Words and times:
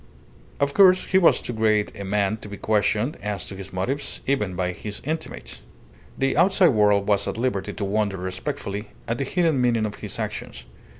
Of 0.59 0.73
course, 0.73 1.05
he 1.05 1.19
was 1.19 1.41
too 1.41 1.53
great 1.53 1.91
a 1.95 2.03
man 2.03 2.37
to 2.37 2.49
be 2.49 2.57
questioned 2.57 3.17
as 3.21 3.45
to 3.45 3.55
his 3.55 3.71
motives, 3.71 4.21
even 4.25 4.55
by 4.55 4.71
his 4.71 4.99
intimates. 5.05 5.61
The 6.17 6.35
outside 6.35 6.69
world 6.69 7.07
was 7.07 7.27
at 7.27 7.37
liberty 7.37 7.73
to 7.73 7.85
wonder 7.85 8.17
respectfully 8.17 8.87
at 9.07 9.19
the 9.19 9.25
hidden 9.25 9.61
meaning 9.61 9.85
of 9.85 9.97
his 9.97 10.17
actions. 10.17 10.65